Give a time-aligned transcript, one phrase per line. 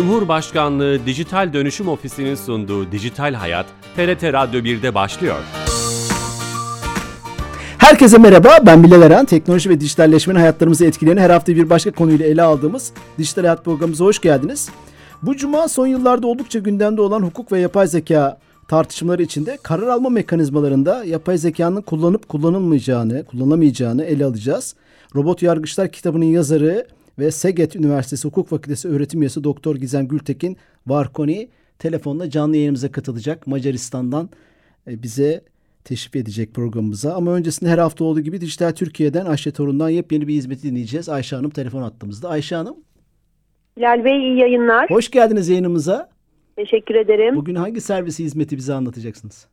[0.00, 3.66] Cumhurbaşkanlığı Dijital Dönüşüm Ofisi'nin sunduğu Dijital Hayat,
[3.96, 5.36] TRT Radyo 1'de başlıyor.
[7.78, 9.24] Herkese merhaba, ben Bilal Eren.
[9.24, 14.04] Teknoloji ve dijitalleşmenin hayatlarımızı etkileyen her hafta bir başka konuyla ele aldığımız Dijital Hayat programımıza
[14.04, 14.68] hoş geldiniz.
[15.22, 18.38] Bu cuma son yıllarda oldukça gündemde olan hukuk ve yapay zeka
[18.68, 24.74] tartışmaları içinde karar alma mekanizmalarında yapay zekanın kullanıp kullanılmayacağını, kullanamayacağını ele alacağız.
[25.14, 26.86] Robot Yargıçlar kitabının yazarı
[27.20, 30.56] ve Seget Üniversitesi Hukuk Fakültesi öğretim üyesi Doktor Gizem Gültekin
[30.86, 33.46] Varkoni telefonla canlı yayınımıza katılacak.
[33.46, 34.28] Macaristan'dan
[34.86, 35.40] e, bize
[35.84, 37.14] teşrif edecek programımıza.
[37.14, 41.08] Ama öncesinde her hafta olduğu gibi Dijital Türkiye'den Ayşe Torun'dan yepyeni bir hizmeti dinleyeceğiz.
[41.08, 42.28] Ayşe Hanım telefon attığımızda.
[42.28, 42.76] Ayşe Hanım.
[43.76, 44.90] Bilal Bey iyi yayınlar.
[44.90, 46.08] Hoş geldiniz yayınımıza.
[46.56, 47.36] Teşekkür ederim.
[47.36, 49.48] Bugün hangi servisi hizmeti bize anlatacaksınız?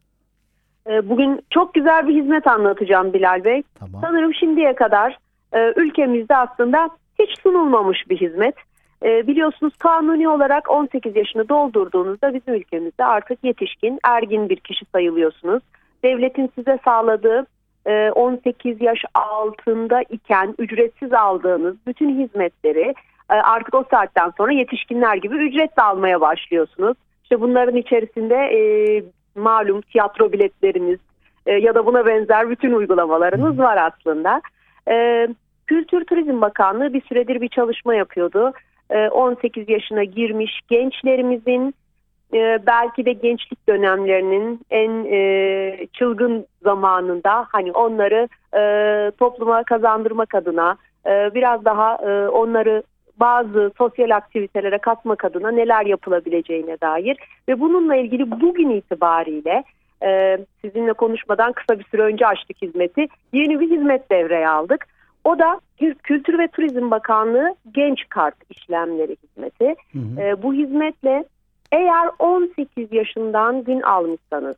[0.89, 3.63] Ee, bugün çok güzel bir hizmet anlatacağım Bilal Bey.
[3.75, 4.01] Tamam.
[4.05, 5.17] Sanırım şimdiye kadar
[5.53, 8.55] e, ülkemizde aslında hiç sunulmamış bir hizmet.
[9.03, 15.63] E, biliyorsunuz kanuni olarak 18 yaşını doldurduğunuzda bizim ülkemizde artık yetişkin, ergin bir kişi sayılıyorsunuz.
[16.03, 17.45] Devletin size sağladığı
[17.85, 22.93] e, 18 yaş altında iken ücretsiz aldığınız bütün hizmetleri
[23.29, 26.97] e, artık o saatten sonra yetişkinler gibi ücretle almaya başlıyorsunuz.
[27.23, 28.59] İşte bunların içerisinde e,
[29.35, 30.99] malum tiyatro biletleriniz
[31.45, 34.41] e, ya da buna benzer bütün uygulamalarınız var aslında.
[34.89, 35.27] E,
[35.67, 38.53] Kültür Turizm Bakanlığı bir süredir bir çalışma yapıyordu.
[38.89, 41.73] E, 18 yaşına girmiş gençlerimizin
[42.33, 50.77] e, belki de gençlik dönemlerinin en e, çılgın zamanında hani onları e, topluma kazandırmak adına
[51.35, 51.95] biraz daha
[52.33, 52.83] onları
[53.19, 57.17] bazı sosyal aktivitelere katmak adına neler yapılabileceğine dair
[57.49, 59.63] ve bununla ilgili bugün itibariyle
[60.61, 63.07] sizinle konuşmadan kısa bir süre önce açtık hizmeti.
[63.33, 64.85] Yeni bir hizmet devreye aldık.
[65.27, 65.59] O da
[66.03, 69.75] Kültür ve Turizm Bakanlığı Genç Kart işlemleri hizmeti.
[69.93, 70.21] Hı hı.
[70.21, 71.23] E, bu hizmetle
[71.71, 74.55] eğer 18 yaşından gün almışsanız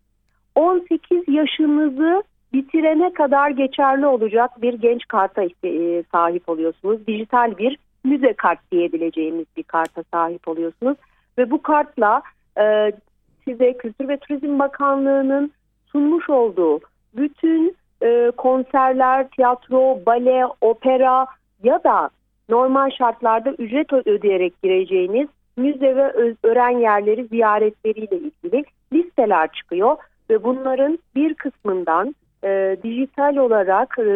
[0.55, 2.23] 18 yaşınızı
[2.53, 7.07] bitirene kadar geçerli olacak bir genç karta e, sahip oluyorsunuz.
[7.07, 10.97] Dijital bir müze kart diyebileceğimiz bir karta sahip oluyorsunuz.
[11.37, 12.21] Ve bu kartla
[12.61, 12.91] e,
[13.45, 15.51] size Kültür ve Turizm Bakanlığı'nın
[15.91, 16.79] sunmuş olduğu
[17.13, 21.27] bütün e, konserler, tiyatro, bale, opera
[21.63, 22.09] ya da
[22.49, 25.27] normal şartlarda ücret ödeyerek gireceğiniz
[25.57, 29.97] müze ve öğren yerleri ziyaretleriyle ilgili listeler çıkıyor
[30.29, 34.11] ve bunların bir kısmından e, dijital olarak e,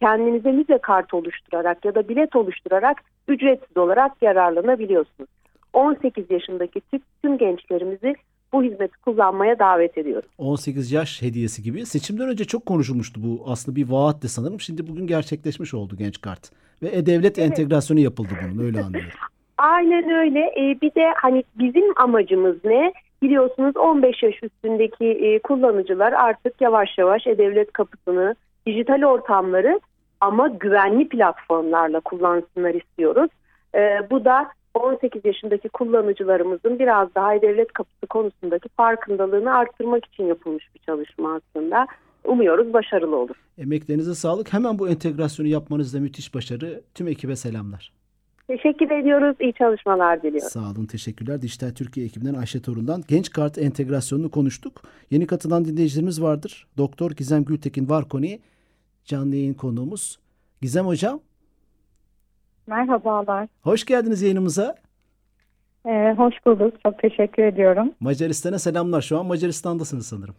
[0.00, 5.30] kendinize müze kartı oluşturarak ya da bilet oluşturarak ücretsiz olarak yararlanabiliyorsunuz.
[5.72, 6.80] 18 yaşındaki
[7.22, 8.14] tüm gençlerimizi
[8.52, 10.28] bu hizmeti kullanmaya davet ediyoruz.
[10.38, 11.86] 18 yaş hediyesi gibi.
[11.86, 13.44] Seçimden önce çok konuşulmuştu bu.
[13.46, 14.60] Aslında bir vaatti sanırım.
[14.60, 16.50] Şimdi bugün gerçekleşmiş oldu genç kart.
[16.82, 17.50] Ve e-devlet Evet.
[17.50, 19.10] entegrasyonu yapıldı bunun öyle anlıyorum.
[19.58, 20.40] Aynen öyle.
[20.40, 22.92] Ee, bir de hani bizim amacımız ne?
[23.22, 28.34] Biliyorsunuz 15 yaş üstündeki e, kullanıcılar artık yavaş yavaş e-devlet kapısını,
[28.66, 29.80] dijital ortamları
[30.20, 33.30] ama güvenli platformlarla kullansınlar istiyoruz.
[33.74, 40.74] Ee, bu da 18 yaşındaki kullanıcılarımızın biraz daha e-devlet kapısı konusundaki farkındalığını arttırmak için yapılmış
[40.74, 41.86] bir çalışma aslında.
[42.24, 43.36] Umuyoruz başarılı olur.
[43.58, 44.52] Emeklerinize sağlık.
[44.52, 46.80] Hemen bu entegrasyonu yapmanızda müthiş başarı.
[46.94, 47.92] Tüm ekibe selamlar.
[48.48, 49.36] Teşekkür ediyoruz.
[49.40, 50.50] İyi çalışmalar diliyorum.
[50.50, 51.42] Sağ olun, teşekkürler.
[51.42, 54.82] Dijital Türkiye ekibinden Ayşe Torun'dan genç kart entegrasyonunu konuştuk.
[55.10, 56.66] Yeni katılan dinleyicilerimiz vardır.
[56.76, 58.40] Doktor Gizem Gültekin Varkoni
[59.04, 60.18] canlı yayın konuğumuz.
[60.62, 61.20] Gizem Hocam,
[62.66, 63.48] Merhabalar.
[63.62, 64.74] hoş geldiniz yayınımıza.
[65.86, 66.74] Ee, hoş bulduk.
[66.82, 67.90] Çok teşekkür ediyorum.
[68.00, 69.00] Macaristan'a selamlar.
[69.00, 70.34] Şu an Macaristan'dasınız sanırım.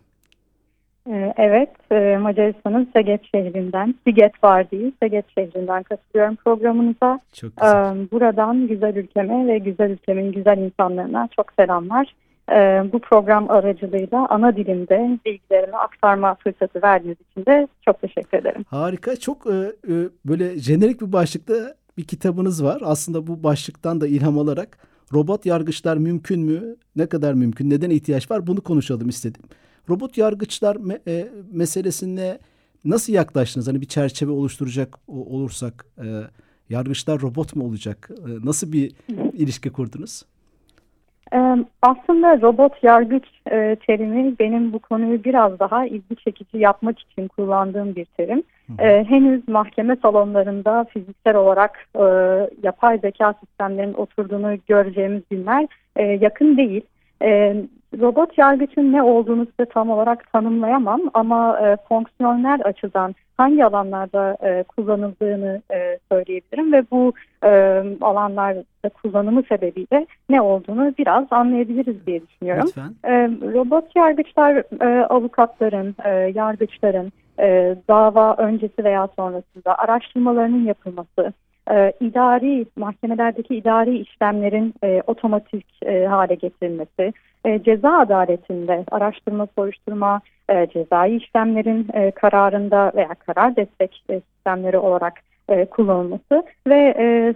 [1.10, 7.20] Ee, evet, e, Macaristan'ın Seget şehrinden, Siget var değil, Seget şehrinden katılıyorum programınıza.
[7.34, 8.12] Çok Ee, güzel.
[8.12, 12.16] buradan güzel ülkeme ve güzel ülkemin güzel insanlarına çok selamlar.
[12.52, 18.66] Ee, bu program aracılığıyla ana dilimde bilgilerimi aktarma fırsatı verdiğiniz için de çok teşekkür ederim.
[18.70, 19.16] Harika.
[19.16, 19.52] Çok e,
[19.94, 19.94] e,
[20.26, 21.54] böyle jenerik bir başlıkta
[21.98, 22.82] bir kitabınız var.
[22.86, 24.78] Aslında bu başlıktan da ilham alarak
[25.14, 26.76] robot yargıçlar mümkün mü?
[26.96, 27.70] Ne kadar mümkün?
[27.70, 28.48] Neden ihtiyaç var?
[28.48, 29.42] Bunu konuşalım istedim.
[29.90, 32.40] Robot yargıçlar me- e, meselesine
[32.86, 33.68] nasıl yaklaştınız?
[33.68, 36.22] Hani bir çerçeve oluşturacak olursak e,
[36.70, 38.10] yargıçlar robot mu olacak?
[38.28, 38.92] E, nasıl bir
[39.34, 40.24] ilişki kurdunuz?
[41.34, 47.28] Ee, Aslında robot yargıç e, terimi benim bu konuyu biraz daha ilgi çekici yapmak için
[47.28, 48.44] kullandığım bir terim.
[48.80, 52.04] Ee, henüz mahkeme salonlarında fiziksel olarak e,
[52.64, 56.82] yapay zeka sistemlerinin oturduğunu göreceğimiz günler e, yakın değil.
[58.02, 64.64] Robot yargıcın ne olduğunu size tam olarak tanımlayamam ama e, fonksiyonel açıdan hangi alanlarda e,
[64.64, 67.14] kullanıldığını e, söyleyebilirim ve bu
[67.44, 72.64] e, alanlarda kullanımı sebebiyle ne olduğunu biraz anlayabiliriz diye düşünüyorum.
[72.68, 72.96] Lütfen.
[73.04, 81.34] E, robot yargıçlar e, avukatların, e, yargıçların e, dava öncesi veya sonrasında araştırmalarının yapılması,
[81.72, 87.14] e, idari mahkemelerdeki idari işlemlerin e, otomatik e, hale getirilmesi,
[87.46, 94.78] e, ceza adaletinde araştırma, soruşturma, e, cezai işlemlerin e, kararında veya karar destek e, sistemleri
[94.78, 95.14] olarak
[95.50, 97.34] e, kullanılması ve e,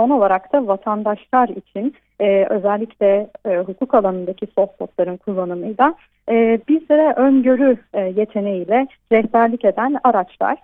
[0.00, 5.94] son olarak da vatandaşlar için e, özellikle e, hukuk alanındaki softbotların kullanımıyla
[6.30, 10.58] e, bizlere öngörü e, yeteneğiyle rehberlik eden araçlar.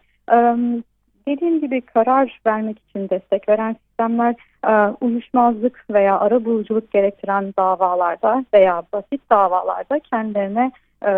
[1.31, 4.35] Dediğim gibi karar vermek için destek veren sistemler
[4.69, 10.73] e, uyuşmazlık veya ara buluculuk gerektiren davalarda veya basit davalarda kendilerine
[11.03, 11.11] e,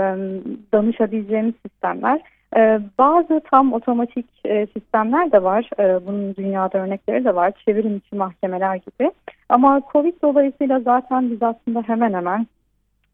[0.72, 2.20] danışabileceğimiz sistemler.
[2.56, 5.70] E, bazı tam otomatik e, sistemler de var.
[6.06, 7.52] Bunun dünyada örnekleri de var.
[7.64, 9.10] Çevirim içi mahkemeler gibi.
[9.48, 12.46] Ama Covid dolayısıyla zaten biz aslında hemen hemen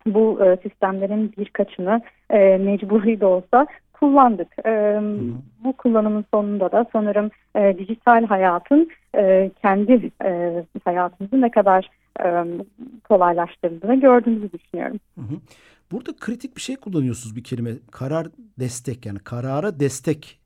[0.07, 3.67] bu sistemlerin birkaçını e, mecburi de olsa
[4.01, 4.49] kullandık.
[4.67, 5.01] E,
[5.65, 11.91] bu kullanımın sonunda da sanırım e, dijital hayatın e, kendi e, hayatımızı ne kadar
[12.25, 12.45] e,
[13.09, 15.01] kolaylaştırdığını gördüğümüzü düşünüyorum.
[15.15, 15.35] Hı hı.
[15.93, 17.71] Burada kritik bir şey kullanıyorsunuz bir kelime.
[17.91, 18.27] Karar
[18.59, 20.39] destek yani karara destek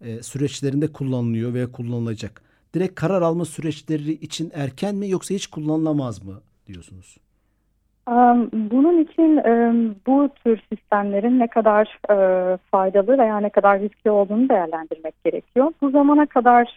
[0.00, 2.42] e, süreçlerinde kullanılıyor veya kullanılacak.
[2.74, 7.16] Direkt karar alma süreçleri için erken mi yoksa hiç kullanılamaz mı diyorsunuz?
[8.52, 9.40] Bunun için
[10.06, 11.98] bu tür sistemlerin ne kadar
[12.70, 15.72] faydalı veya ne kadar riskli olduğunu değerlendirmek gerekiyor.
[15.82, 16.76] Bu zamana kadar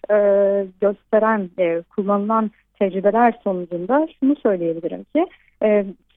[0.81, 1.49] gösteren,
[1.95, 5.25] kullanılan tecrübeler sonucunda şunu söyleyebilirim ki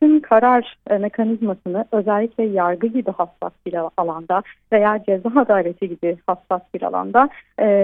[0.01, 4.43] tüm karar mekanizmasını özellikle yargı gibi hassas bir alanda
[4.73, 7.29] veya ceza adaleti gibi hassas bir alanda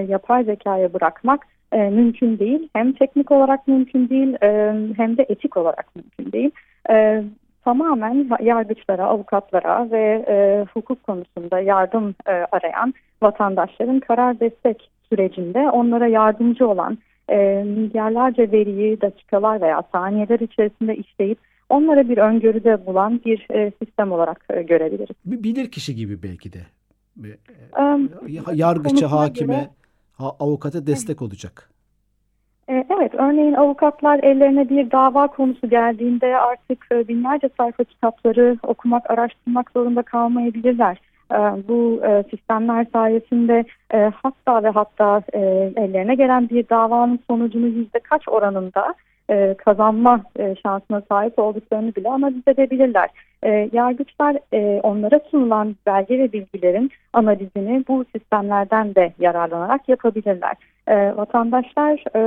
[0.09, 2.69] yapay zekaya bırakmak mümkün değil.
[2.73, 4.37] Hem teknik olarak mümkün değil
[4.97, 6.51] hem de etik olarak mümkün değil
[6.91, 7.25] e,
[7.65, 16.07] tamamen yargıçlara, avukatlara ve e, hukuk konusunda yardım e, arayan vatandaşların karar destek sürecinde onlara
[16.07, 16.99] yardımcı olan
[17.29, 17.37] e,
[17.67, 21.39] milyarlarca veriyi dakikalar veya saniyeler içerisinde işleyip
[21.69, 25.17] onlara bir öngörüde bulan bir e, sistem olarak e, görebiliriz.
[25.25, 26.61] Bir bilir kişi gibi belki de.
[27.25, 27.37] E,
[28.53, 29.69] yargıça, hakime, göre,
[30.19, 31.72] avukata destek olacak.
[32.69, 39.11] E, evet, örneğin avukatlar ellerine bir dava konusu geldiğinde artık e, binlerce sayfa kitapları okumak,
[39.11, 40.97] araştırmak zorunda kalmayabilirler.
[41.33, 41.37] E,
[41.69, 42.01] bu
[42.31, 43.65] sistemler sayesinde
[44.23, 45.23] hatta ve hatta
[45.77, 48.95] ellerine gelen bir davanın sonucunu yüzde kaç oranında
[49.59, 50.21] kazanma
[50.63, 53.11] şansına sahip olduklarını bile analiz edebilirler.
[53.73, 54.37] Yargıçlar
[54.83, 60.57] onlara sunulan belge ve bilgilerin analizini bu sistemlerden de yararlanarak yapabilirler
[60.89, 62.21] e, vatandaşlar e,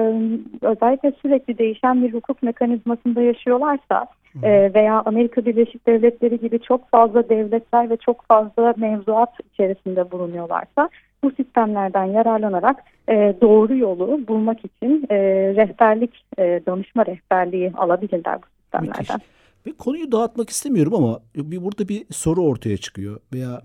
[0.62, 4.06] özellikle sürekli değişen bir hukuk mekanizmasında yaşıyorlarsa
[4.44, 10.90] e, veya Amerika Birleşik Devletleri gibi çok fazla devletler ve çok fazla mevzuat içerisinde bulunuyorlarsa
[11.24, 15.18] bu sistemlerden yararlanarak e, doğru yolu bulmak için e,
[15.56, 19.16] rehberlik, e, danışma rehberliği alabilirler bu sistemlerden.
[19.16, 19.36] Müthiş.
[19.68, 23.62] Ve konuyu dağıtmak istemiyorum ama bir, burada bir soru ortaya çıkıyor veya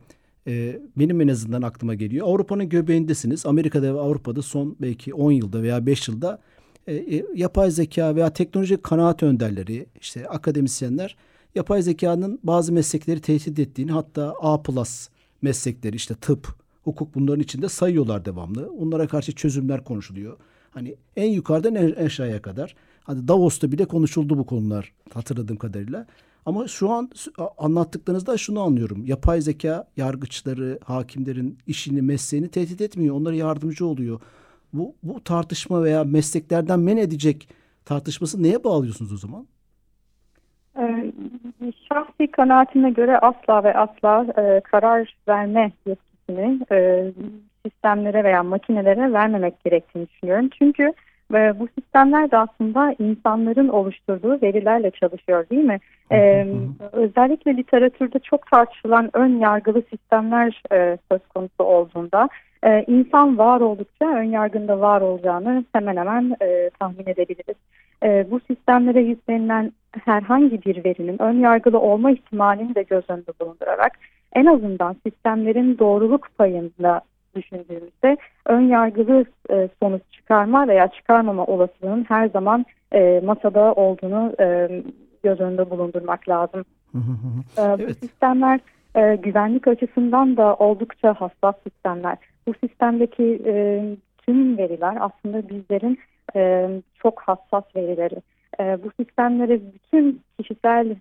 [0.47, 2.27] e, benim en azından aklıma geliyor.
[2.27, 3.47] Avrupa'nın göbeğindesiniz.
[3.47, 6.41] Amerika'da ve Avrupa'da son belki 10 yılda veya 5 yılda
[6.87, 11.17] e, e, yapay zeka veya teknoloji kanaat önderleri, işte akademisyenler
[11.55, 15.09] yapay zekanın bazı meslekleri tehdit ettiğini hatta A plus
[15.43, 16.49] meslekleri işte tıp,
[16.85, 18.71] hukuk bunların içinde sayıyorlar devamlı.
[18.79, 20.37] Onlara karşı çözümler konuşuluyor.
[20.71, 22.75] Hani en yukarıdan en aşağıya kadar.
[23.05, 26.07] Hadi Davos'ta bile konuşuldu bu konular hatırladığım kadarıyla.
[26.51, 27.11] Ama şu an
[27.59, 29.05] anlattıklarınızda şunu anlıyorum.
[29.07, 33.17] Yapay zeka yargıçları, hakimlerin işini, mesleğini tehdit etmiyor.
[33.17, 34.21] Onlara yardımcı oluyor.
[34.73, 37.49] Bu, bu tartışma veya mesleklerden men edecek
[37.85, 39.47] tartışması neye bağlıyorsunuz o zaman?
[40.79, 41.13] Ee,
[41.89, 47.11] şahsi kanaatine göre asla ve asla e, karar verme yetkisini e,
[47.67, 50.49] sistemlere veya makinelere vermemek gerektiğini düşünüyorum.
[50.59, 50.93] Çünkü
[51.33, 55.79] ve bu sistemler de aslında insanların oluşturduğu verilerle çalışıyor değil mi?
[56.13, 56.47] Ee,
[56.93, 62.29] özellikle literatürde çok tartışılan ön yargılı sistemler e, söz konusu olduğunda
[62.65, 67.57] e, insan var oldukça ön yargında var olacağını hemen hemen e, tahmin edebiliriz.
[68.03, 69.73] E, bu sistemlere yüklenilen
[70.05, 73.93] herhangi bir verinin ön yargılı olma ihtimalini de göz önünde bulundurarak
[74.35, 77.01] en azından sistemlerin doğruluk payında
[77.35, 84.69] düşündüğümüzde ön yargılı e, sonuç çıkarma veya çıkarmama olasılığının her zaman e, masada olduğunu e,
[85.23, 86.65] göz önünde bulundurmak lazım.
[86.95, 87.89] Ee, evet.
[87.89, 88.61] Bu sistemler
[88.95, 92.19] e, güvenlik açısından da oldukça hassas sistemler.
[92.47, 93.83] Bu sistemdeki e,
[94.27, 95.99] tüm veriler aslında bizlerin
[96.37, 96.69] e,
[97.03, 98.23] çok hassas verileri.
[98.61, 100.97] E, bu sistemlere bütün kişisel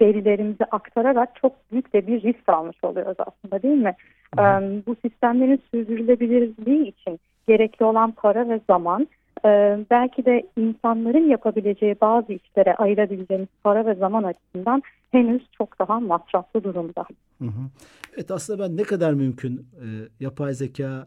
[0.00, 3.94] verilerimizi aktararak çok büyük de bir risk almış oluyoruz aslında değil mi?
[4.38, 4.42] E,
[4.86, 9.08] bu sistemlerin sürdürülebilirliği için gerekli olan para ve zaman
[9.44, 14.82] e, belki de insanların yapabileceği bazı işlere ayırabileceğimiz para ve zaman açısından
[15.12, 17.04] henüz çok daha masraflı durumda.
[17.38, 17.70] Hı hı.
[18.14, 19.86] Evet aslında ben ne kadar mümkün e,
[20.20, 21.06] yapay zeka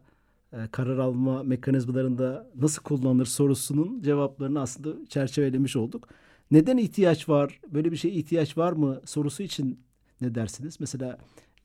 [0.52, 6.08] e, karar alma mekanizmalarında nasıl kullanılır sorusunun cevaplarını aslında çerçevelemiş olduk.
[6.50, 7.60] Neden ihtiyaç var?
[7.72, 9.80] Böyle bir şeye ihtiyaç var mı sorusu için
[10.20, 10.80] ne dersiniz?
[10.80, 11.18] Mesela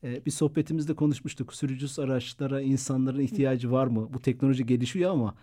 [0.04, 1.54] e, bir sohbetimizde konuşmuştuk.
[1.54, 4.08] Sürücüsüz araçlara insanların ihtiyacı var mı?
[4.12, 5.34] Bu teknoloji gelişiyor ama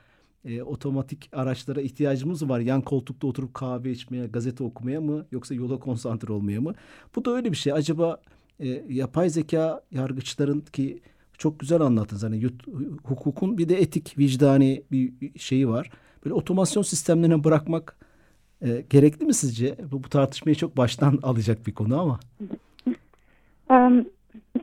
[0.46, 2.60] e, otomatik araçlara ihtiyacımız var.
[2.60, 6.74] Yan koltukta oturup kahve içmeye, gazete okumaya mı yoksa yola konsantre olmaya mı?
[7.16, 7.74] Bu da öyle bir şey.
[7.74, 8.22] Acaba
[8.60, 11.02] e, yapay zeka yargıçların ki
[11.38, 12.24] çok güzel anlattınız.
[12.24, 12.50] Hani
[13.04, 15.90] hukukun bir de etik, vicdani bir şeyi var.
[16.26, 17.98] Böyle otomasyon sistemlerine bırakmak
[18.62, 19.76] e, gerekli mi sizce?
[19.92, 22.20] Bu, bu tartışmayı çok baştan alacak bir konu ama.
[23.70, 24.06] Um,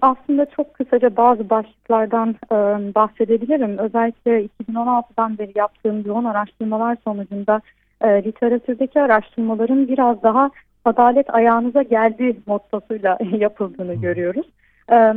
[0.01, 2.55] aslında çok kısaca bazı başlıklardan e,
[2.95, 3.79] bahsedebilirim.
[3.79, 7.61] Özellikle 2016'dan beri yaptığım yoğun araştırmalar sonucunda
[8.01, 10.51] e, literatürdeki araştırmaların biraz daha
[10.85, 14.47] adalet ayağınıza geldi mottosuyla yapıldığını görüyoruz.
[14.93, 15.15] E,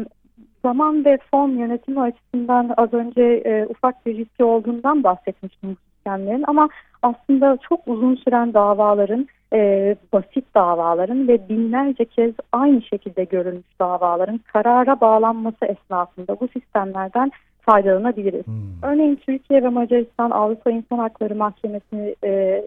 [0.64, 6.70] zaman ve fon yönetimi açısından az önce e, ufak bir riski olduğundan bahsetmiştim sistemlerin ama
[7.02, 14.38] aslında çok uzun süren davaların e, basit davaların ve binlerce kez aynı şekilde görülmüş davaların
[14.38, 17.32] karara bağlanması esnasında bu sistemlerden
[17.62, 18.48] faydalanabiliriz.
[18.48, 18.54] Hmm.
[18.84, 22.64] Örneğin Türkiye ve Macaristan Avrupa İnsan Hakları Mahkemesi e,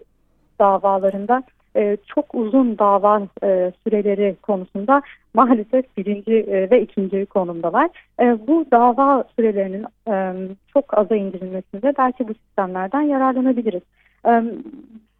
[0.59, 1.43] davalarında
[1.75, 5.01] e, çok uzun dava e, süreleri konusunda
[5.33, 7.89] maalesef birinci e, ve ikinci konumdalar.
[8.47, 9.85] Bu dava sürelerinin
[10.73, 13.81] çok aza indirilmesinde belki bu sistemlerden yararlanabiliriz.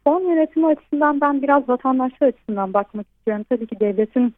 [0.04, 3.44] Fon yönetimi açısından ben biraz vatandaşlar açısından bakmak istiyorum.
[3.48, 4.34] Tabii ki devletin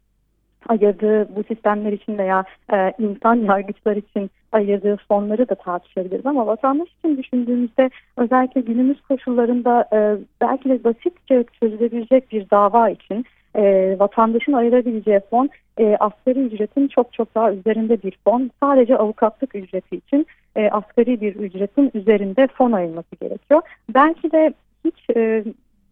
[0.69, 6.89] ayırdığı bu sistemler için veya e, insan yargıçlar için ayırdığı fonları da tartışabiliriz ama vatandaş
[6.99, 13.25] için düşündüğümüzde özellikle günümüz koşullarında e, belki de basitçe çözülebilecek bir dava için
[13.57, 18.51] e, vatandaşın ayırabileceği fon e, asgari ücretin çok çok daha üzerinde bir fon.
[18.63, 23.63] Sadece avukatlık ücreti için e, asgari bir ücretin üzerinde fon ayırması gerekiyor.
[23.95, 24.53] Belki de
[24.85, 25.45] hiç e,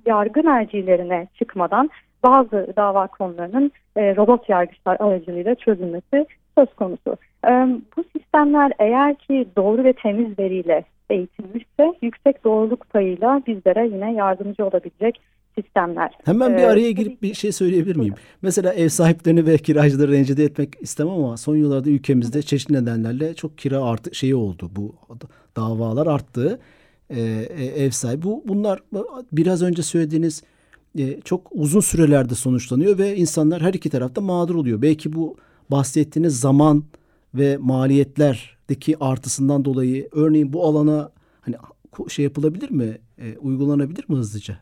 [0.06, 1.90] yargı mercilerine çıkmadan
[2.24, 6.26] bazı dava konularının e, robot yargıçlar aracılığıyla çözülmesi
[6.58, 7.16] söz konusu.
[7.44, 7.50] E,
[7.96, 14.66] bu sistemler eğer ki doğru ve temiz veriyle eğitilmişse yüksek doğruluk payıyla bizlere yine yardımcı
[14.66, 15.20] olabilecek
[15.58, 16.10] sistemler.
[16.24, 18.14] Hemen bir e, araya girip bir şey söyleyebilir miyim?
[18.42, 23.58] Mesela ev sahiplerini ve kiracıları rencide etmek istemem ama son yıllarda ülkemizde çeşitli nedenlerle çok
[23.58, 24.70] kira artı şeyi oldu.
[24.76, 24.94] Bu
[25.56, 26.60] davalar arttı.
[27.10, 28.22] E, e, ev sahibi.
[28.22, 28.82] Bu bunlar
[29.32, 30.42] biraz önce söylediğiniz
[30.98, 34.82] e, çok uzun sürelerde sonuçlanıyor ve insanlar her iki tarafta mağdur oluyor.
[34.82, 35.36] Belki bu
[35.70, 36.84] bahsettiğiniz zaman
[37.34, 41.10] ve maliyetlerdeki artısından dolayı örneğin bu alana
[41.40, 41.56] hani
[42.08, 42.98] şey yapılabilir mi?
[43.18, 44.54] E, uygulanabilir mi hızlıca?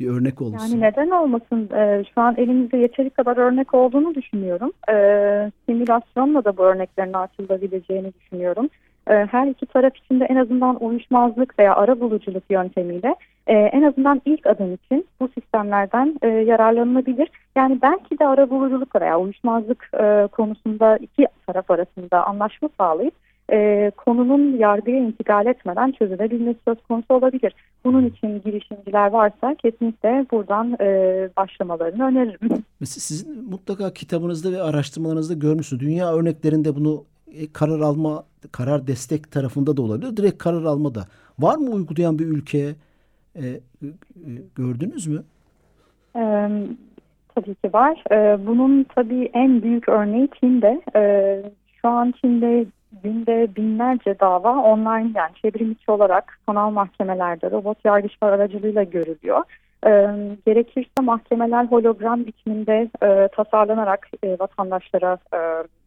[0.00, 0.58] Bir örnek olsun.
[0.58, 1.70] Yani neden olmasın?
[1.74, 4.72] Ee, şu an elimizde yeteri kadar örnek olduğunu düşünüyorum.
[4.90, 8.68] Ee, simülasyonla da bu örneklerin açılabileceğini düşünüyorum.
[9.10, 13.82] Ee, her iki taraf için de en azından uyuşmazlık veya ara buluculuk yöntemiyle e, en
[13.82, 17.28] azından ilk adım için bu sistemlerden e, yararlanılabilir.
[17.56, 23.14] Yani belki de ara buluculuk veya uyuşmazlık e, konusunda iki taraf arasında anlaşma sağlayıp
[23.96, 27.54] konunun yargıya intikal etmeden çözülebilmesi söz konusu olabilir.
[27.84, 30.72] Bunun için girişimciler varsa kesinlikle buradan
[31.36, 32.64] başlamalarını öneririm.
[32.80, 35.82] Mesela sizin mutlaka kitabınızda ve araştırmalarınızda görmüşsünüz.
[35.82, 40.16] Dünya örneklerinde bunu e, karar alma, karar destek tarafında da olabilir.
[40.16, 41.04] Direkt karar alma da.
[41.38, 42.74] Var mı uygulayan bir ülke?
[43.34, 43.60] E, e,
[44.54, 45.22] gördünüz mü?
[47.34, 48.04] Tabii ki var.
[48.46, 50.82] Bunun tabii en büyük örneği Çin'de.
[50.96, 51.02] E,
[51.82, 52.66] şu an Çin'de
[53.02, 59.42] günde binlerce dava online yani çevrim içi olarak sanal mahkemelerde robot yargıçlar aracılığıyla görülüyor.
[59.86, 59.90] E,
[60.46, 65.38] gerekirse mahkemeler hologram biçiminde e, tasarlanarak e, vatandaşlara e,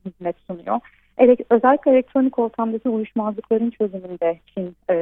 [0.06, 0.80] hizmet sunuyor.
[1.20, 4.96] Evet, özellikle elektronik ortamdaki uyuşmazlıkların çözümünde Çin e,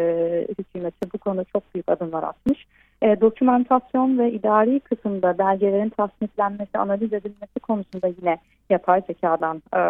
[0.59, 2.65] hükümeti bu konuda çok büyük adımlar atmış.
[3.01, 8.38] E, dokümentasyon ve idari kısımda belgelerin tasniflenmesi, analiz edilmesi konusunda yine
[8.69, 9.81] yapay zekadan e,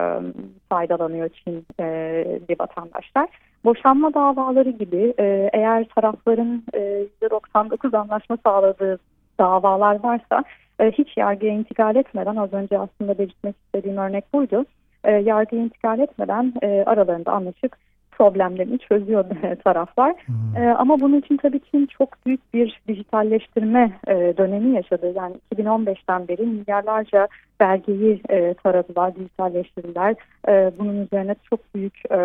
[0.69, 3.29] faydalanıyor Çinli e, vatandaşlar.
[3.65, 8.99] Boşanma davaları gibi e, eğer tarafların e, %99 anlaşma sağladığı
[9.39, 10.43] davalar varsa
[10.79, 14.65] e, hiç yargıya intikal etmeden az önce aslında belirtmek istediğim örnek buydu.
[15.07, 17.77] E, yargıya intikal etmeden e, aralarında anlaşık
[18.11, 19.25] problemlerini çözüyor
[19.63, 20.15] taraflar.
[20.25, 20.63] Hmm.
[20.63, 25.13] E, ama bunun için tabii Çin çok büyük bir dijitalleştirme e, dönemi yaşadı.
[25.15, 27.27] Yani 2015'ten beri milyarlarca
[27.59, 30.15] belgeyi e, taradılar, dijitalleştirdiler.
[30.47, 32.17] E, bunun üzerine çok büyük e,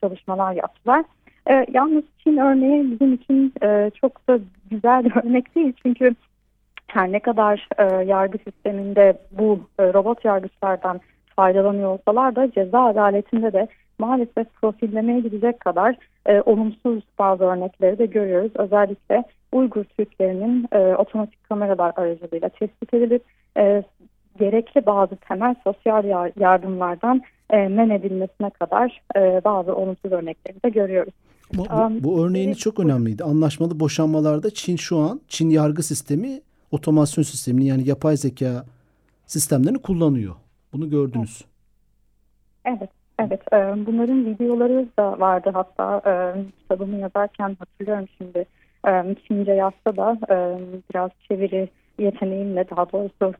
[0.00, 1.04] çalışmalar yaptılar.
[1.50, 4.38] E, yalnız Çin örneği bizim için e, çok da
[4.70, 5.72] güzel bir örnek değil.
[5.82, 6.14] Çünkü
[6.86, 11.00] her ne kadar e, yargı sisteminde bu e, robot yargıçlardan
[11.36, 13.68] faydalanıyor olsalar da ceza adaletinde de
[13.98, 15.96] maalesef profillemeye gidecek kadar
[16.26, 18.52] e, olumsuz bazı örnekleri de görüyoruz.
[18.54, 23.24] Özellikle Uygur Türklerinin e, otomatik kameralar aracılığıyla tespit edilip
[23.56, 23.82] e,
[24.38, 31.14] gerekli bazı temel sosyal yardımlardan e, men edilmesine kadar e, bazı olumsuz örneklerini de görüyoruz.
[31.54, 33.24] Bu, bu, bu örneğiniz çok önemliydi.
[33.24, 38.64] Anlaşmalı boşanmalarda Çin şu an Çin yargı sistemi otomasyon sistemini yani yapay zeka
[39.26, 40.34] sistemlerini kullanıyor.
[40.72, 41.44] Bunu gördünüz.
[42.64, 42.90] Evet.
[43.18, 46.12] Evet, e, bunların videoları da vardı hatta e,
[46.62, 48.46] kitabımı yazarken hatırlıyorum şimdi.
[48.88, 50.58] E, Çince yazsa da e,
[50.90, 53.34] biraz çeviri yeteneğimle daha doğrusu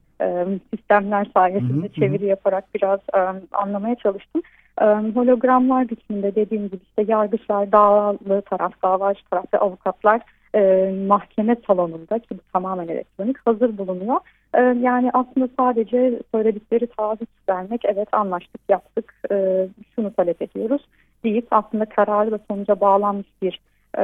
[0.75, 1.93] sistemler sayesinde hı hı.
[1.93, 3.19] çeviri yaparak biraz e,
[3.53, 4.43] anlamaya çalıştım.
[4.81, 10.21] E, hologramlar biçiminde dediğim gibi işte yargıçlar, davalı taraf, davacı taraf ve avukatlar
[10.55, 14.21] e, mahkeme salonunda ki bu tamamen elektronik hazır bulunuyor.
[14.55, 20.83] E, yani aslında sadece söyledikleri taahhüt vermek evet anlaştık yaptık e, şunu talep ediyoruz
[21.25, 23.61] deyip aslında kararı ve sonuca bağlanmış bir
[23.99, 24.03] e,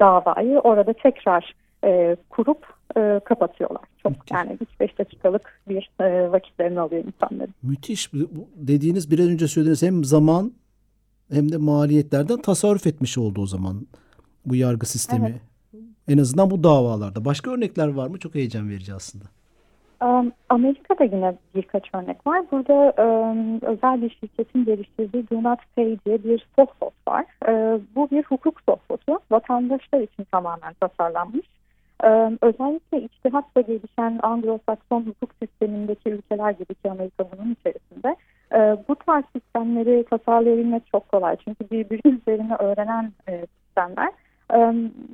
[0.00, 3.82] davayı orada tekrar e, kurup e, kapatıyorlar.
[4.02, 4.30] Çok Müthiş.
[4.32, 7.54] yani 3-5 dakikalık bir e, vakitlerini alıyor insanların.
[7.62, 8.12] Müthiş.
[8.12, 10.52] Bu dediğiniz biraz önce söylediğiniz hem zaman
[11.32, 13.86] hem de maliyetlerden tasarruf etmiş oldu o zaman
[14.46, 15.26] bu yargı sistemi.
[15.74, 15.82] Evet.
[16.08, 17.24] En azından bu davalarda.
[17.24, 18.18] Başka örnekler var mı?
[18.18, 19.24] Çok heyecan verici aslında.
[20.48, 22.42] Amerika'da yine birkaç örnek var.
[22.50, 22.94] Burada
[23.66, 27.26] özel bir şirketin geliştirdiği Do Not Pay diye bir softbot var.
[27.96, 29.18] bu bir hukuk softbotu.
[29.30, 31.46] Vatandaşlar için tamamen tasarlanmış.
[32.40, 38.16] Özellikle içtihatla gelişen Anglo-Sakson hukuk sistemindeki ülkeler gibi ki Amerika bunun içerisinde
[38.88, 41.36] bu tarz sistemleri tasarlayabilmek çok kolay.
[41.44, 44.12] Çünkü birbiri üzerine öğrenen sistemler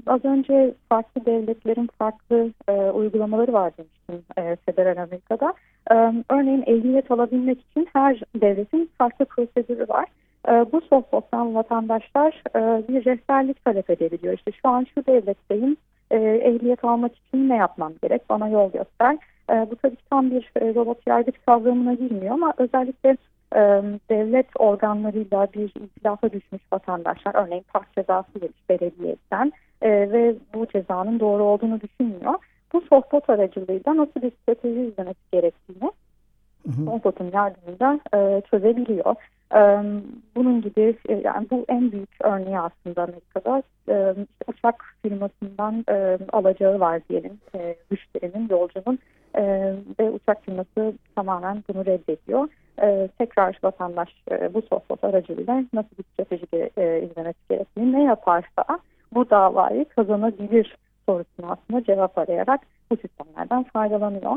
[0.06, 5.54] az önce farklı devletlerin farklı e, uygulamaları var demiştim e, Federal Amerika'da.
[6.30, 10.06] örneğin ehliyet alabilmek için her devletin farklı prosedürü var.
[10.72, 12.42] bu softbot'tan vatandaşlar
[12.88, 14.34] bir rehberlik talep edebiliyor.
[14.34, 15.76] İşte şu an şu devletteyim,
[16.10, 19.18] ehliyet almak için ne yapmam gerek, bana yol göster.
[19.70, 23.16] bu tabii tam bir robot yargıç kavramına girmiyor ama özellikle
[24.10, 31.20] devlet organlarıyla bir ihtilafa düşmüş vatandaşlar örneğin park cezası yemiş belediyetten e, ve bu cezanın
[31.20, 32.34] doğru olduğunu düşünmüyor.
[32.72, 35.90] Bu sohbet aracılığıyla nasıl bir strateji izlemesi gerektiğini
[36.84, 39.14] sohbetin yardımıyla e, çözebiliyor.
[40.36, 44.14] Bunun gibi e, yani bu en büyük örneği aslında Amerika'da işte
[44.46, 45.84] uçak firmasından
[46.32, 48.98] alacağı var diyelim e, müşterinin yolcunun
[50.00, 52.48] ve uçak firması tamamen bunu reddediyor
[52.82, 54.08] e, tekrar vatandaş
[54.54, 56.70] bu sohbet aracılığıyla nasıl bir strateji
[57.06, 58.64] izlemesi gerektiğini ne yaparsa
[59.14, 64.36] bu davayı kazanabilir sorusuna aslında cevap arayarak bu sistemlerden faydalanıyor.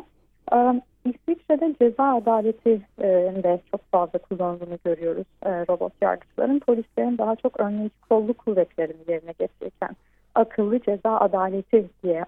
[0.54, 3.08] E, İsviçre'de ceza adaleti e,
[3.44, 6.60] de çok fazla kullanıldığını görüyoruz e, robot yargıçların.
[6.60, 9.96] Polislerin daha çok örneğin kolluk kuvvetlerini yerine getirirken
[10.36, 12.24] akıllı ceza adaleti diye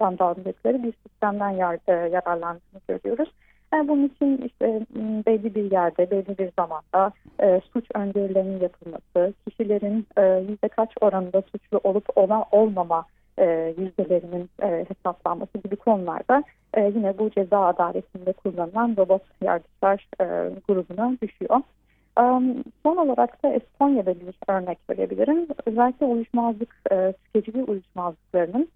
[0.00, 3.32] adlandırdıkları bir sistemden e, yararlandığını görüyoruz.
[3.72, 4.86] Yani bunun için işte
[5.26, 11.42] belli bir yerde, belli bir zamanda e, suç öngörülerinin yapılması, kişilerin e, yüzde kaç oranında
[11.42, 13.04] suçlu olup ona olmama
[13.38, 16.44] e, yüzdelerinin e, hesaplanması gibi konularda
[16.76, 20.24] e, yine bu ceza adaletinde kullanılan robot yargıçlar e,
[20.68, 21.60] grubuna düşüyor.
[22.20, 25.46] Um, son olarak da Estonya'da bir örnek verebilirim.
[25.66, 28.68] Özellikle uyuşmazlık, e, tüketici uyuşmazlıklarının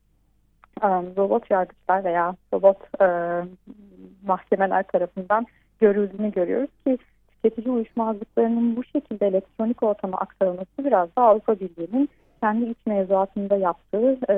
[0.82, 3.06] um, robot yargıçlar veya robot e,
[4.26, 5.46] mahkemeler tarafından
[5.80, 6.98] görüldüğünü görüyoruz ki
[7.30, 12.08] tüketici uyuşmazlıklarının bu şekilde elektronik ortama aktarılması biraz da Avrupa Birliği'nin
[12.40, 14.36] kendi iç mevzuatında yaptığı e,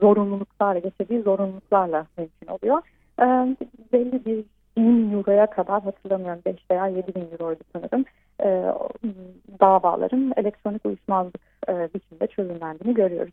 [0.00, 2.78] zorunluluklarla, getirdiği zorunluluklarla mümkün oluyor.
[3.20, 3.56] E,
[3.92, 4.44] belli bir
[4.76, 8.04] bin euroya kadar hatırlamıyorum 5 veya 7 bin euroydu sanırım
[8.44, 8.48] e,
[9.60, 13.32] davaların elektronik uyuşmazlık e, biçimde çözümlendiğini görüyoruz.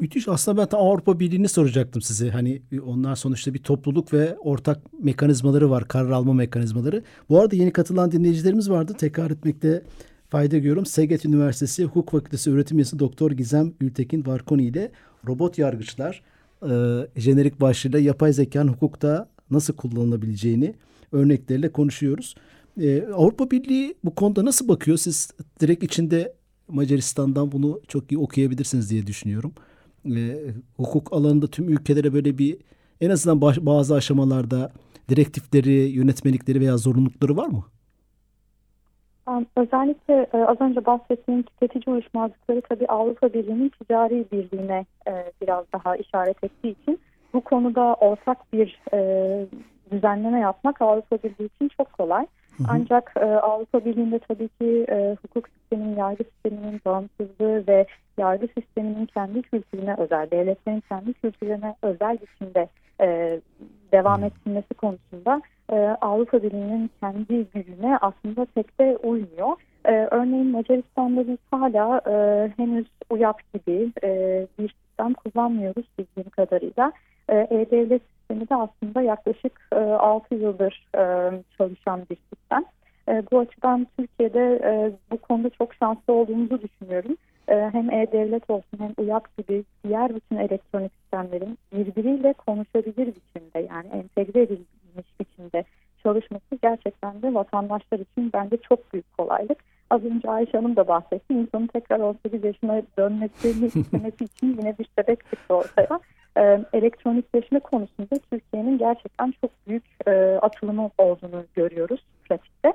[0.00, 0.28] Müthiş.
[0.28, 2.30] Aslında ben Avrupa Birliği'ni soracaktım size.
[2.30, 5.88] Hani onlar sonuçta bir topluluk ve ortak mekanizmaları var.
[5.88, 7.02] Karar alma mekanizmaları.
[7.28, 8.92] Bu arada yeni katılan dinleyicilerimiz vardı.
[8.98, 9.82] Tekrar etmekte
[10.28, 10.86] fayda görüyorum.
[10.86, 14.90] Seget Üniversitesi Hukuk Fakültesi öğretim üyesi Doktor Gizem Gültekin Varkoni ile
[15.28, 16.22] robot yargıçlar
[16.62, 16.70] e,
[17.16, 20.74] jenerik başlığıyla yapay zekanın hukukta nasıl kullanılabileceğini
[21.12, 22.34] örnekleriyle konuşuyoruz.
[22.80, 24.96] E, Avrupa Birliği bu konuda nasıl bakıyor?
[24.96, 26.34] Siz direkt içinde
[26.68, 29.52] Macaristan'dan bunu çok iyi okuyabilirsiniz diye düşünüyorum.
[30.16, 30.38] E,
[30.76, 32.58] hukuk alanında tüm ülkelere böyle bir
[33.00, 34.72] en azından bazı aşamalarda
[35.08, 37.64] direktifleri, yönetmelikleri veya zorunlulukları var mı?
[39.56, 45.96] Özellikle e, az önce bahsettiğim tüketici uyuşmazlıkları tabii Avrupa Birliği'nin ticari birliğine e, biraz daha
[45.96, 47.00] işaret ettiği için
[47.32, 48.98] bu konuda ortak bir e,
[49.90, 52.26] düzenleme yapmak Avrupa Birliği için çok kolay.
[52.56, 52.68] Hı hı.
[52.70, 57.86] Ancak e, Avrupa Birliği'nde tabii ki e, hukuk sisteminin, yargı sisteminin bağımsızlığı ve
[58.18, 62.68] yargı sisteminin kendi kültürüne özel, devletlerin kendi kültürüne özel biçimde
[63.00, 63.40] e,
[63.92, 69.56] devam ettirilmesi konusunda e, Avrupa Birliği'nin kendi gücüne aslında pek de uymuyor.
[69.84, 76.92] E, örneğin Macaristan'da biz hala e, henüz UYAP gibi e, bir sistem kullanmıyoruz bildiğim kadarıyla.
[77.28, 80.86] E-Devlet sistemi de aslında yaklaşık e, 6 yıldır
[81.58, 82.64] çalışan bir sistem.
[83.32, 87.16] Bu açıdan Türkiye'de bu konuda çok şanslı olduğumuzu düşünüyorum.
[87.46, 94.42] Hem E-Devlet olsun hem UYAP gibi diğer bütün elektronik sistemlerin birbiriyle konuşabilir biçimde yani entegre
[94.42, 94.77] edilmiş
[96.08, 99.58] çalışması gerçekten de vatandaşlar için bence çok büyük kolaylık.
[99.90, 101.34] Az önce Ayşe Hanım da bahsetti.
[101.34, 106.00] İnsanın tekrar 18 yaşına dönmesini istemesi için yine bir sebep çıktı ortaya.
[106.36, 112.72] Ee, elektronikleşme konusunda Türkiye'nin gerçekten çok büyük e, atılımı olduğunu görüyoruz pratikte.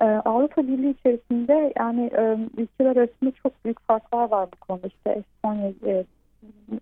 [0.00, 4.86] Ee, Avrupa Birliği içerisinde yani e, ülkeler arasında çok büyük farklar var bu konuda.
[4.86, 6.04] İşte Estonya e,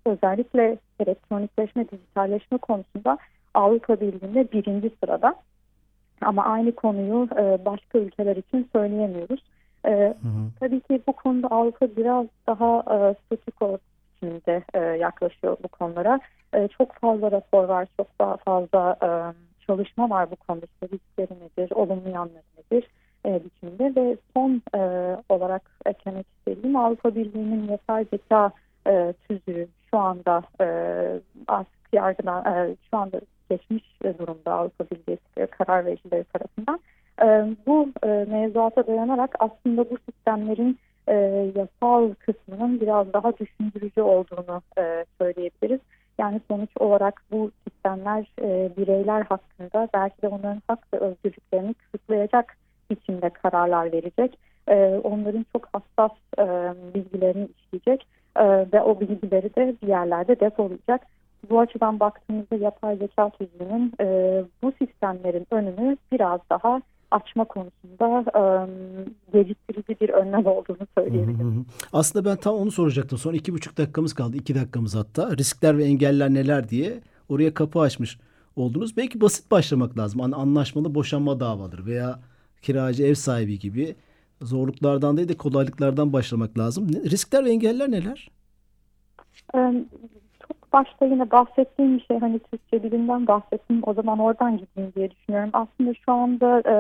[0.07, 3.19] özellikle elektronikleşme, dijitalleşme konusunda
[3.55, 5.35] Avrupa Birliği'nde birinci sırada.
[6.23, 9.43] Ama aynı konuyu e, başka ülkeler için söyleyemiyoruz.
[9.85, 10.51] E, hı hı.
[10.61, 13.79] Tabii ki bu konuda Avrupa biraz daha e, statiko
[14.15, 16.21] biçiminde e, yaklaşıyor bu konulara.
[16.55, 19.09] E, çok fazla rapor var, çok daha fazla e,
[19.67, 20.67] çalışma var bu konuda.
[20.67, 22.89] İşte riskleri nedir, olumlu yanları nedir
[23.27, 24.79] e, biçiminde ve son e,
[25.29, 28.51] olarak eklemek istediğim Avrupa Birliği'nin yapay zeka
[28.87, 30.67] e, tüzüğü şu anda e,
[31.49, 35.19] artık yargıdan e, şu anda geçmiş durumda Avrupa Birliği
[35.65, 36.81] karar vericileri tarafından.
[37.23, 41.15] E, bu e, mevzuata dayanarak aslında bu sistemlerin e,
[41.57, 45.81] yasal kısmının biraz daha düşündürücü olduğunu e, söyleyebiliriz.
[46.19, 48.27] Yani sonuç olarak bu sistemler
[48.77, 52.57] bireyler hakkında belki de onların hak ve özgürlüklerini kısıtlayacak
[52.91, 54.39] biçimde kararlar verecek.
[55.05, 56.11] Onların çok hassas
[56.95, 58.07] bilgilerini işleyecek
[58.73, 61.07] ve o bilgileri de bir yerlerde depolayacak.
[61.51, 63.93] Bu açıdan baktığımızda yapay zeka tüzüğünün
[65.03, 68.43] sistemlerin önünü biraz daha açma konusunda e,
[69.33, 71.67] geciktirici bir önlem olduğunu söyleyebilirim.
[71.93, 73.19] Aslında ben tam onu soracaktım.
[73.19, 74.37] Son iki buçuk dakikamız kaldı.
[74.37, 75.37] iki dakikamız hatta.
[75.37, 78.19] Riskler ve engeller neler diye oraya kapı açmış
[78.57, 78.97] oldunuz.
[78.97, 80.21] Belki basit başlamak lazım.
[80.21, 82.21] Anlaşmalı boşanma davaları veya
[82.63, 83.97] kiracı ev sahibi gibi
[84.43, 86.89] zorluklardan değil de kolaylıklardan başlamak lazım.
[86.89, 88.31] Riskler ve engeller neler?
[90.73, 95.51] Başta yine bahsettiğim bir şey hani Türkçe dilinden bahsettim o zaman oradan gideyim diye düşünüyorum.
[95.53, 96.77] Aslında şu anda e,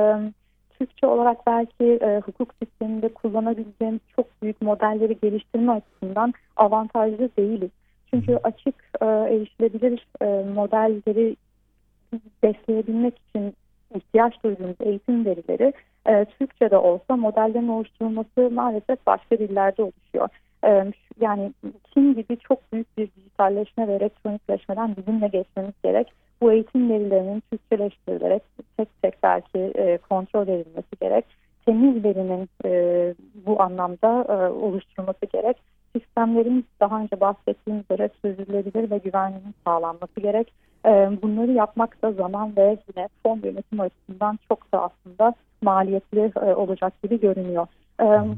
[0.78, 7.70] Türkçe olarak belki e, hukuk sisteminde kullanabileceğimiz çok büyük modelleri geliştirme açısından avantajlı değiliz.
[8.10, 11.36] Çünkü açık e, erişilebilir e, modelleri
[12.42, 13.54] besleyebilmek için
[13.94, 15.72] ihtiyaç duyduğumuz eğitim verileri
[16.06, 20.28] e, Türkçe'de olsa modellerin oluşturulması maalesef başka dillerde oluşuyor.
[20.64, 21.52] E, yani
[21.94, 26.12] Çin gibi çok büyük bir dijitalleşme ve elektronikleşmeden bizimle geçmemiz gerek.
[26.40, 28.42] Bu eğitim verilerinin Türkçeleştirilerek
[28.76, 31.24] tek tek belki e, kontrol edilmesi gerek.
[31.66, 33.14] Temiz verinin e,
[33.46, 35.56] bu anlamda e, oluşturulması gerek.
[35.96, 40.52] Sistemlerin daha önce bahsettiğim üzere sürdürülebilir ve güvenliğinin sağlanması gerek.
[41.22, 47.20] Bunları yapmak da zaman ve yine fon yönetim açısından çok da aslında maliyetli olacak gibi
[47.20, 47.66] görünüyor.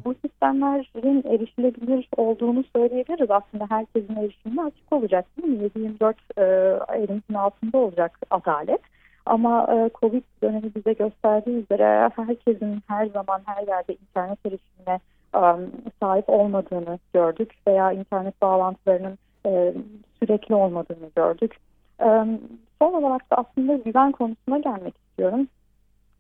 [0.05, 3.31] Bu sistemlerin erişilebilir olduğunu söyleyebiliriz.
[3.31, 5.69] Aslında herkesin erişimine açık olacak değil mi?
[5.69, 6.45] 7-24 e,
[6.99, 8.81] elimizin altında olacak adalet.
[9.27, 15.01] Ama e, Covid dönemi bize gösterdiği üzere herkesin her zaman her yerde internet erişimine
[15.35, 15.41] e,
[16.01, 19.75] sahip olmadığını gördük veya internet bağlantılarının e,
[20.19, 21.57] sürekli olmadığını gördük.
[22.01, 22.07] E,
[22.83, 25.47] son olarak da aslında güven konusuna gelmek istiyorum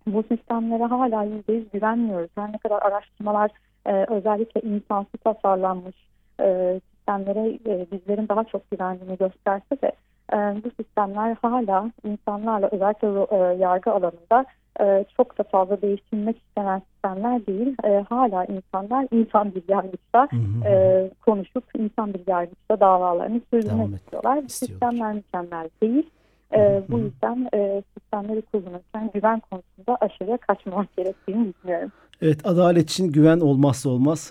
[0.06, 2.30] bu sistemlere hala yüzdeyiz güvenmiyoruz.
[2.34, 3.50] Her ne kadar araştırmalar
[3.86, 5.96] e, özellikle insansız tasarlanmış
[6.40, 9.92] e, sistemlere e, bizlerin daha çok güvendiğini gösterse de
[10.32, 14.44] e, bu sistemler hala insanlarla özellikle e, yargı alanında
[14.80, 17.76] e, çok da fazla değiştirilmek istenen sistemler değil.
[17.84, 20.28] E, hala insanlar insan bir yargıçta
[20.66, 24.42] e, konuşup insan bir yargıçta davalarını sürdürmek istiyorlar.
[24.48, 26.10] Sistemler mükemmel değil.
[26.54, 31.92] E, bu yüzden e, sistemleri kullanırken güven konusunda aşırıya kaçmamak gerektiğini düşünüyorum.
[32.24, 34.30] Evet adalet için güven olmazsa olmaz.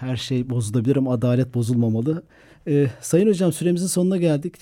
[0.00, 2.22] Her şey bozulabilir ama adalet bozulmamalı.
[2.68, 4.54] Ee, Sayın Hocam süremizin sonuna geldik.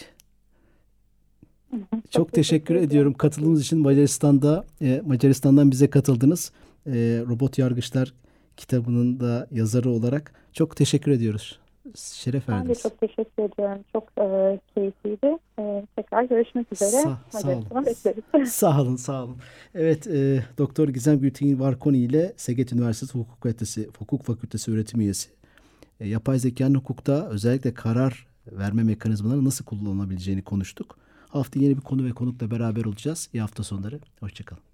[2.11, 6.53] Çok, teşekkür, ediyorum katıldığınız için Macaristan'da e, Macaristan'dan bize katıldınız.
[6.87, 6.93] E,
[7.29, 8.15] Robot Yargıçlar
[8.57, 11.59] kitabının da yazarı olarak çok teşekkür ediyoruz.
[11.95, 12.69] Şeref verdiniz.
[12.69, 13.85] Ben de çok teşekkür ediyorum.
[13.93, 15.39] Çok e, keyifliydi.
[15.59, 16.91] E, tekrar görüşmek üzere.
[16.91, 17.87] Sa sağ olun.
[17.87, 18.53] Bekleriz.
[18.53, 19.37] sağ olun, sağ olun.
[19.75, 25.31] Evet, e, Doktor Gizem Gültekin Varkoni ile Seget Üniversitesi Hukuk Fakültesi, Hukuk Fakültesi öğretim üyesi.
[26.01, 30.99] E, yapay zekanın hukukta özellikle karar verme mekanizmaları nasıl kullanılabileceğini konuştuk.
[31.29, 33.29] Hafta yeni bir konu ve konukla beraber olacağız.
[33.33, 34.01] İyi hafta sonları.
[34.21, 34.74] Hoşçakalın.